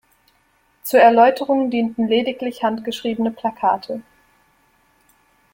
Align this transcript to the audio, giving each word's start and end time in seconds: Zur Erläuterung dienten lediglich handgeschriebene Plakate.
Zur 0.81 0.99
Erläuterung 0.99 1.69
dienten 1.69 2.07
lediglich 2.07 2.63
handgeschriebene 2.63 3.29
Plakate. 3.29 4.01